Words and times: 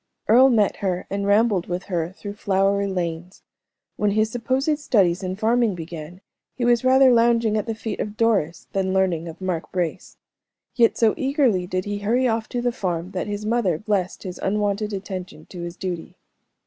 Earle 0.27 0.49
met 0.49 0.77
her 0.77 1.05
and 1.11 1.27
rambled 1.27 1.67
with 1.67 1.83
her 1.83 2.11
through 2.13 2.33
flowery 2.33 2.87
lanes. 2.87 3.43
When 3.97 4.09
his 4.09 4.31
supposed 4.31 4.79
studies 4.79 5.21
in 5.21 5.35
farming 5.35 5.75
began, 5.75 6.21
he 6.55 6.65
was 6.65 6.83
rather 6.83 7.11
lounging 7.13 7.55
at 7.55 7.67
the 7.67 7.75
feet 7.75 7.99
of 7.99 8.17
Doris 8.17 8.65
than 8.73 8.93
learning 8.95 9.27
of 9.27 9.39
Mark 9.39 9.71
Brace; 9.71 10.17
yet 10.73 10.97
so 10.97 11.13
eagerly 11.17 11.67
did 11.67 11.85
he 11.85 11.99
hurry 11.99 12.27
off 12.27 12.49
to 12.49 12.63
the 12.63 12.71
farm, 12.71 13.11
that 13.11 13.27
his 13.27 13.45
mother 13.45 13.77
blessed 13.77 14.23
his 14.23 14.39
unwonted 14.39 14.91
attention 14.91 15.45
to 15.51 15.61
his 15.61 15.75
duty. 15.77 16.15